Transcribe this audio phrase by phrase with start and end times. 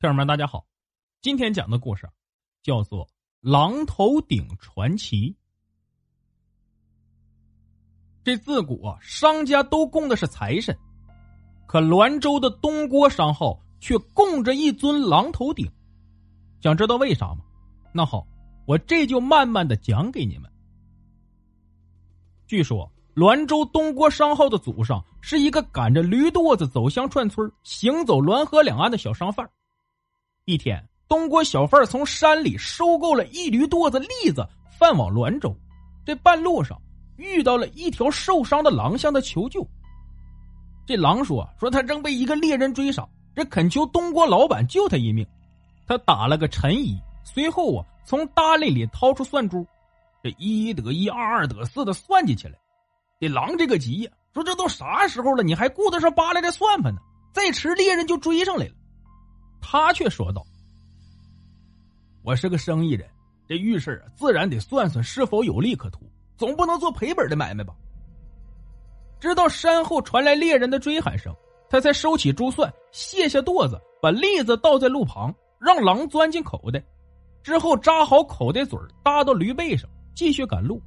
[0.00, 0.64] 听友们，大家好，
[1.20, 2.08] 今天讲的故事
[2.62, 3.04] 叫做
[3.40, 5.30] 《狼头顶传奇》。
[8.22, 10.78] 这自古啊，商家都供的是财神，
[11.66, 15.68] 可滦州的东郭商号却供着一尊狼头顶。
[16.60, 17.38] 想知道为啥吗？
[17.92, 18.24] 那好，
[18.68, 20.48] 我这就慢慢的讲给你们。
[22.46, 29.50] 据说滦州东郭商号的祖上是一个赶着驴垛子走乡串村、行走滦河两岸的小商贩。
[30.48, 35.54] 一天，东郭小贩从山里收购了一驴垛子栗子，贩往滦州。
[36.06, 36.80] 这半路上
[37.18, 39.62] 遇到了一条受伤的狼，向他求救。
[40.86, 45.26] 这狼说：“说他正被一个猎人追杀，这恳求东郭老板救他一命。”
[45.86, 49.66] 他打了个陈揖，随后啊，从搭里里掏出算珠，
[50.22, 52.54] 这一一得一，二二得四的算计起来。
[53.20, 57.02] 这狼这个急呀，说：“这都啥时候了，你还顾得上扒拉这算盘呢？
[57.34, 58.72] 再迟，猎人就追上来了。”
[59.60, 60.44] 他却说道
[62.22, 63.08] ：“我是个生意人，
[63.46, 66.00] 这遇事啊，自然得算算是否有利可图，
[66.36, 67.74] 总不能做赔本的买卖吧。”
[69.20, 71.34] 直到山后传来猎人的追喊声，
[71.68, 76.80] 他才收起珠算，卸下垛子，把栗子倒在路旁，让狼钻进口袋，
[77.42, 80.80] 之后扎好口袋嘴搭到驴背上，继续赶路。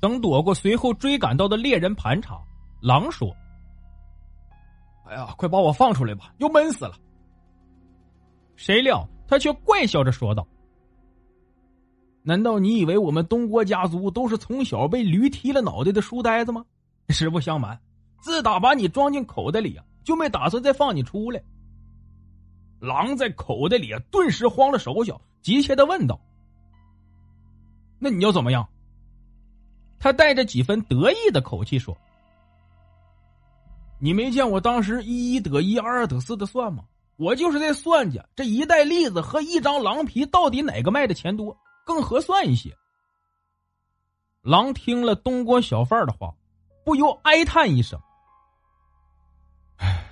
[0.00, 2.40] 等躲过随后追赶到的猎人盘查，
[2.80, 3.30] 狼说
[5.06, 6.94] ：“哎呀，快把我放出来吧，又闷死了。”
[8.60, 10.46] 谁料他却怪笑着说道
[12.22, 16.62] ：“难道你以为我们东郭家族都是从小被驴踢了脑袋的书呆子吗？
[17.08, 17.80] 实不相瞒，
[18.20, 21.42] 自打把你装进口袋里啊，就没打算再放你出来。”
[22.80, 26.20] 狼在口袋里啊，顿时慌了手脚，急切的问道
[27.98, 28.68] ：“那你要怎么样？”
[29.98, 31.96] 他带着几分得意的口气说
[33.98, 36.84] ：“你没见我当时一一得一，二二得四的算吗？”
[37.20, 41.54] 我就是在算计这一袋栗子和一张狼皮到底哪个卖的钱多，
[41.84, 42.74] 更合算一些。
[44.40, 46.34] 狼听了东郭小贩的话，
[46.82, 48.00] 不由哀叹一声
[49.76, 50.02] ：“唉，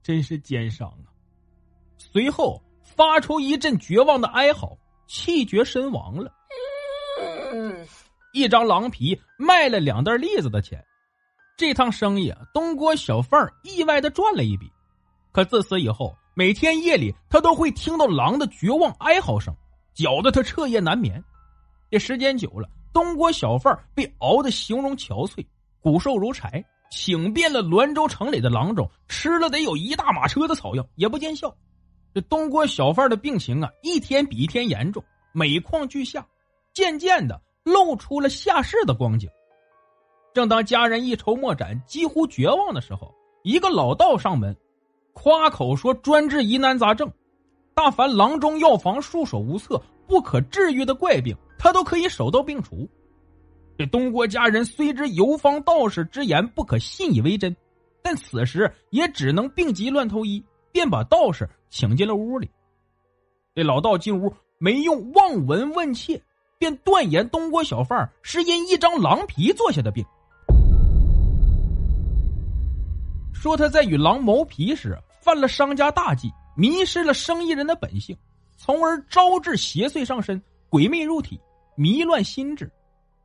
[0.00, 1.10] 真是奸商啊！”
[1.98, 4.78] 随后发出一阵绝望的哀嚎，
[5.08, 6.32] 气绝身亡了。
[8.32, 10.80] 一张狼皮卖了两袋栗子的钱，
[11.56, 14.70] 这趟生意，东郭小贩意外的赚了一笔。
[15.32, 19.54] 可自此以后，每天夜里，他都会听到狼的绝望哀嚎声，
[19.94, 21.22] 搅得他彻夜难眠。
[21.90, 25.46] 这时间久了，东郭小贩被熬得形容憔悴，
[25.80, 31.54] 骨瘦如柴，请遍了滦州城里的郎中，吃了得有一大马车的草药，也不见效。
[32.12, 36.26] 这东郭小贩的病情啊，一天比一天严重，每况愈下，
[36.72, 39.30] 渐渐的露出了下世的光景。
[40.32, 43.14] 正当家人一筹莫展、几乎绝望的时候，
[43.44, 44.56] 一个老道上门。
[45.14, 47.10] 夸口说专治疑难杂症，
[47.72, 52.86] 大凡郎中药房束手无策、不可治愈的怪病，他都可以手到病除。
[53.78, 57.56] 这东郭家人虽知游方道士之言不可信以为真，
[58.02, 62.50] 但此时也只能病急乱投医，便把道士请进了屋里。
[63.54, 66.20] 这老道进屋没用望闻问切，
[66.58, 70.04] 便断言东郭小贩是因一张狼皮做下的病。
[73.44, 78.16] 说他在与狼谋皮时犯了商家大忌，迷失了生意人的本性，
[78.56, 81.38] 从而招致邪祟上身、鬼魅入体、
[81.76, 82.72] 迷乱心智，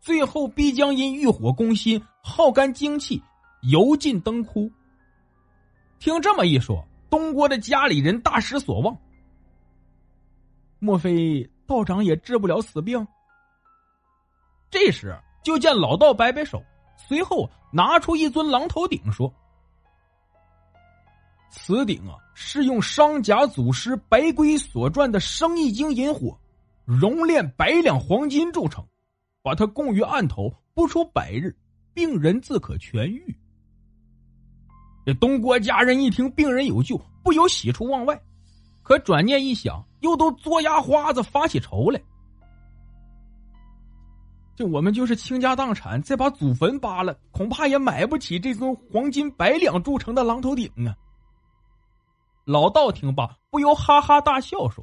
[0.00, 3.22] 最后必将因欲火攻心、耗干精气、
[3.70, 4.68] 油尽灯枯。
[6.00, 8.98] 听这么一说，东郭的家里人大失所望。
[10.80, 13.06] 莫非道长也治不了此病？
[14.68, 16.60] 这时，就见老道摆摆手，
[16.96, 19.32] 随后拿出一尊狼头鼎，说。
[21.50, 26.38] 此鼎啊，是用商贾祖师白龟所传的生意经引火，
[26.84, 28.84] 熔炼百两黄金铸成，
[29.42, 31.54] 把它供于案头，不出百日，
[31.94, 33.34] 病人自可痊愈。
[35.06, 38.20] 这东郭家人一听病人有救，不由喜出望外，
[38.82, 42.00] 可转念一想，又都作牙花子发起愁来。
[44.54, 50.94] 这我们就是倾家荡产，再把祖坟扒了，恐怕也买不起这尊黄金百两铸成的狼头鼎啊！
[52.48, 54.82] 老道听罢，不由哈哈大笑说：“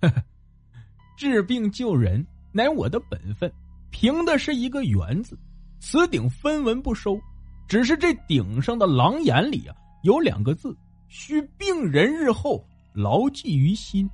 [1.14, 3.52] 治病救人乃我的本分，
[3.90, 5.38] 凭的是一个缘字。
[5.78, 7.20] 此鼎分文不收，
[7.68, 10.74] 只是这鼎上的狼眼里啊，有两个字，
[11.08, 14.08] 需病人日后牢记于心。”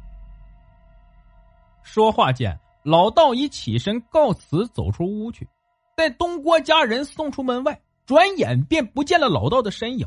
[1.84, 2.58] 说话间。
[2.82, 5.48] 老道已起身告辞，走出屋去，
[5.96, 10.06] 待东郭家人送出门外，转眼便不见了老道的身影。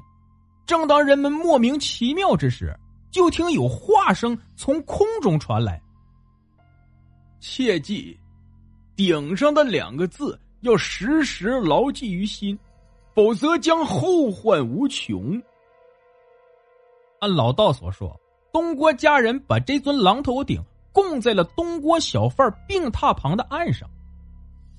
[0.69, 2.77] 正当人们莫名其妙之时，
[3.09, 5.81] 就听有话声从空中传来
[7.41, 8.15] ：“切记，
[8.95, 12.55] 顶上的两个字要时时牢记于心，
[13.15, 15.41] 否则将后患无穷。”
[17.19, 18.15] 按老道所说，
[18.53, 20.63] 东郭家人把这尊狼头鼎。
[20.91, 23.89] 供在了东郭小贩病榻旁的岸上。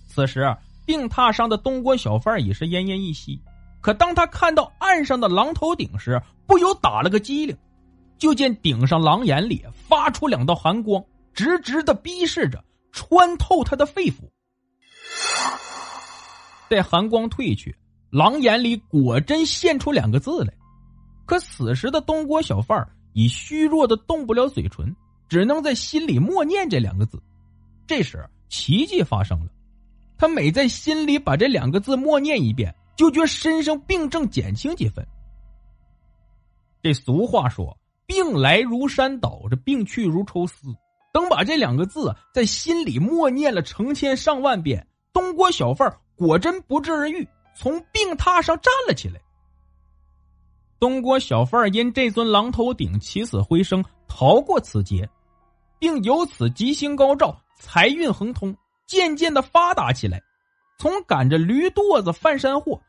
[0.06, 0.54] 此时，
[0.84, 3.40] 病榻上的东郭小贩已是奄奄一息。
[3.80, 7.56] 可当他看到岸上的狼头顶时，不由打了个激灵。
[8.18, 12.62] 就见顶上狼眼里发出两道寒光，直直的逼视着，
[12.92, 14.16] 穿透他的肺腑。
[16.68, 17.74] 待寒光退去，
[18.10, 20.52] 狼眼里果真现出两个字来。
[21.24, 24.94] 可此时的东郭小贩已虚弱的动不了嘴唇。
[25.30, 27.16] 只能在心里默念这两个字，
[27.86, 29.46] 这时奇迹发生了，
[30.18, 35.06] 他每在心里把这两个字默念一遍，就觉身上病症减轻几分。
[36.82, 37.76] 这俗话说
[38.06, 40.68] “病来如山倒，这病去如抽丝”。
[41.12, 49.20] 等把这两个字在心里默念了成千上万遍，东郭小贩果真不治而愈，从病榻上站了起来。
[50.78, 55.08] 东郭小贩因这尊狼头鼎起死回生，逃过此劫。
[55.80, 58.54] 并由此吉星高照，财运亨通，
[58.86, 60.22] 渐渐的发达起来。
[60.80, 62.80] 从赶着驴垛子贩山货，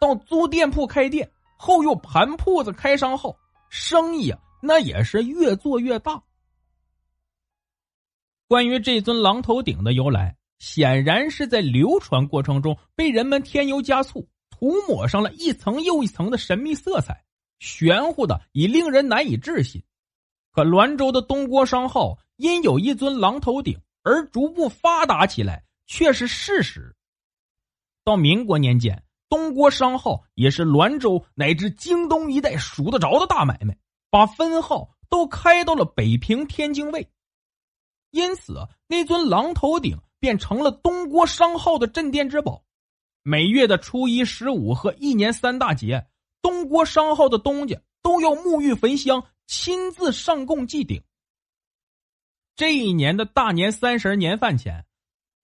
[0.00, 3.36] 到租店铺开店，后又盘铺子开商号，
[3.70, 6.20] 生意啊，那也是越做越大。
[8.48, 17.24] 关于这尊狼头鼎的由来，显然是在流传过程中被人们添油加醋，涂抹上了一层又一层的神秘色彩，
[17.60, 19.80] 玄乎的已令人难以置信。
[20.50, 22.18] 可滦州的东郭商号。
[22.36, 26.94] 因有一尊狼头鼎而逐步发达起来，却是事实。
[28.06, 33.76] 到民国年间，东郭商号也是滦州乃至京东一带数得着的大买卖，
[34.10, 37.10] 把分号都开到了北平、天津卫。
[38.12, 42.62] 因此，那尊狼头鼎便成了东郭商号的镇店之宝。
[43.24, 46.06] 每月的初一、十五和一年三大节，
[46.40, 51.02] 东郭商号的东家都要沐浴焚香，亲自上供祭鼎。
[52.54, 54.86] 这一年的大年三十年饭前，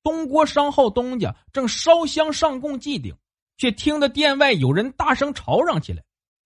[0.03, 3.15] 东郭商号东家正烧香上供祭鼎，
[3.57, 6.03] 却听得店外有人大声吵嚷起来。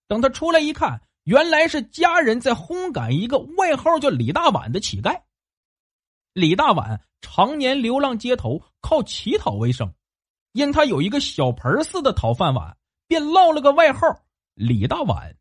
[0.07, 5.21] 等他出来一看，原来是家人在轰赶一个外号叫李大碗的乞丐。
[6.33, 9.93] 李大碗常年流浪街头，靠乞讨为生，
[10.51, 12.77] 因他有一个小盆似的讨饭碗，
[13.07, 13.99] 便落了个外号
[14.53, 15.35] “李大碗”。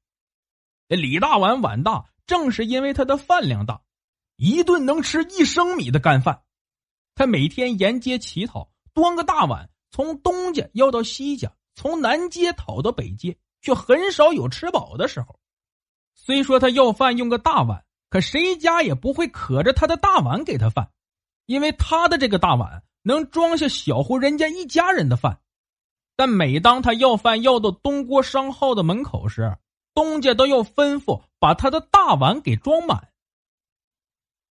[0.88, 3.82] 李大碗碗大，正是因为他的饭量大。
[4.36, 6.42] 一顿能吃一升米的干饭，
[7.16, 15.40] 他每天沿街乞讨，端个大碗，从东家要到西家，从南街讨到北街，却很少有吃饱的时候。
[16.14, 20.90] 虽说他要饭用个大碗，可谁家也不会渴着他的大碗给他饭，
[21.46, 25.40] 因为他的这个大碗能装下小户人家一家人的饭。
[26.16, 29.56] 但每当他要饭要到东郭商号的门口时，
[29.94, 33.10] 东家都要吩咐把他的大碗给装满。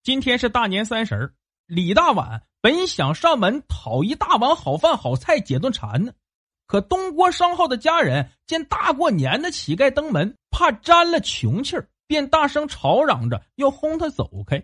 [0.01, 1.36] 今天是大年三十
[1.67, 6.13] 李大碗本想上门讨一大碗好饭好菜解顿馋呢，
[6.67, 14.63] 可东郭商号的家人见大过年的乞丐登门，怕沾了穷气儿，便大声吵嚷着要轰他走开。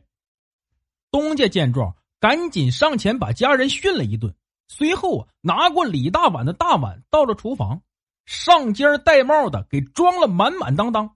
[1.10, 4.36] 东家见状，赶紧上前把家人训了一顿，
[4.68, 7.82] 随后啊，拿过李大碗的大碗到了厨房，
[8.26, 11.16] 上尖戴帽的给装了满满当当。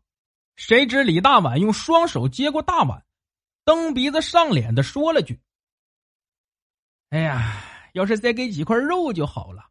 [0.55, 3.03] 谁知李大碗用双手接过大碗。
[3.65, 5.39] 蹬鼻子上脸的说了句
[7.09, 7.62] ：“哎呀，
[7.93, 9.69] 要是再给几块肉就好了。”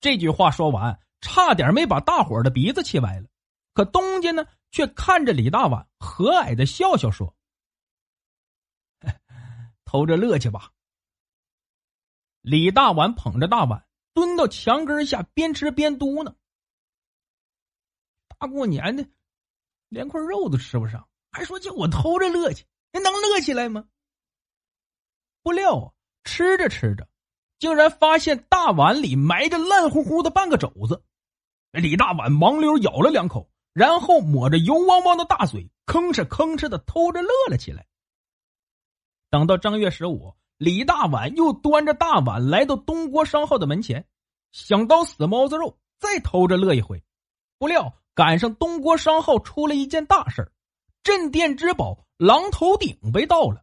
[0.00, 3.28] 这句话说完，差点没把大伙的鼻子气歪了。
[3.72, 7.34] 可东家呢，却看着李大碗，和蔼的笑笑说
[9.84, 10.72] ：“偷着乐去吧。”
[12.42, 16.34] 李大碗捧着大碗，蹲到墙根下，边吃边嘟囔
[18.38, 19.04] ：“大过年的，
[19.88, 23.86] 连块肉都吃不上。”还说叫我偷着乐去，还能乐起来吗？
[25.46, 25.92] 不料啊，
[26.24, 27.06] 吃着吃着，
[27.60, 31.04] 竟然发现大碗里埋着烂乎乎的半个肘子。
[31.70, 37.86] 李大碗忙溜咬了两口，然后抹着油汪汪的大嘴，吭哧吭哧的偷着乐了起来。
[39.30, 44.04] 等到正月十五，李大碗又端着大碗来到东郭商号的门前，
[44.50, 47.00] 想刀死猫子肉，再偷着乐一回。
[47.56, 50.50] 不料赶上东郭商号出了一件大事
[51.04, 53.62] 镇店之宝狼头鼎被盗了。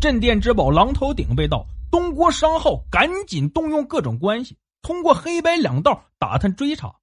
[0.00, 6.94] 镇店之宝狼头鼎被盗，东郭商号赶紧动用各种关系，通过黑白两道打探追查。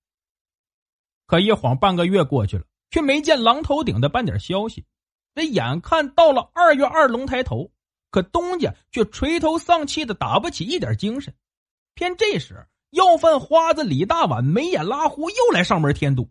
[1.28, 4.86] 可一晃半个月过去了，却没见狼头鼎的半点消息。
[5.34, 7.70] 这眼看到了二月二龙抬头，
[8.12, 11.36] 可东家却垂头丧气的打不起一点精神。
[11.96, 16.30] 偏这时，要饭花子李大碗没眼拉呼又来上门添堵。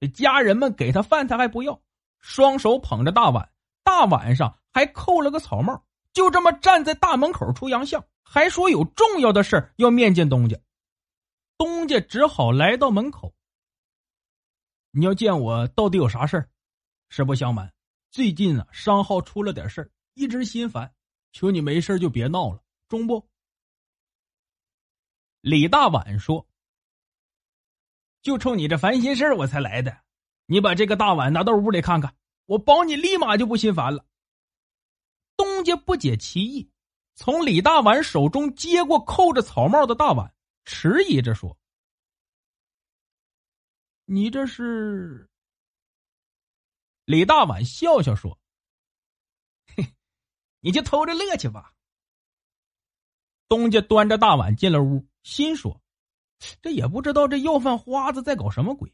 [0.00, 1.80] 这家人们给他饭菜还不要，
[2.20, 3.48] 双手捧着大碗，
[3.82, 5.82] 大碗上还扣了个草帽。
[6.14, 10.56] 就这么站在大门口出洋相，还说有重要的事要面见东家。
[11.58, 13.34] 东家只好来到门口。
[14.92, 16.48] 你要见我，到底有啥事儿？
[17.08, 17.72] 实不相瞒，
[18.12, 20.94] 最近啊，商号出了点事儿，一直心烦，
[21.32, 23.28] 求你没事就别闹了，中不？
[25.40, 26.46] 李大碗说
[28.22, 29.98] ：“就冲你这烦心事我才来的。
[30.46, 32.14] 你把这个大碗拿到屋里看看，
[32.46, 34.06] 我保你立马就不心烦了。”
[35.36, 36.70] 东家不解其意，
[37.14, 41.56] 从李大碗手中接过扣着草帽的大碗，迟疑着说
[44.06, 45.28] ：“你这是？”
[47.04, 48.38] 李大碗笑笑说
[49.76, 49.94] ：“嘿，
[50.60, 51.72] 你就偷着乐去吧。”
[53.48, 55.80] 东家端着大碗进了屋，心说
[56.62, 58.92] ：“这也不知道这要饭花子在搞什么鬼。”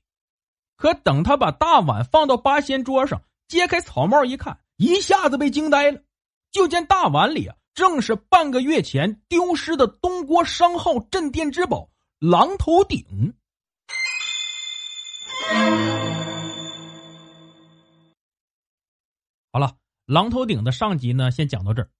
[0.76, 6.02] 可等他把大碗放到八仙桌上，揭开草帽一看，一下子被惊呆了。
[6.50, 13.34] 就见大碗里啊，正是半个月前丢失的东郭商号镇店之宝狼头鼎。
[19.52, 19.76] 好了，
[20.06, 21.90] 狼头鼎的上集呢，先讲到这儿。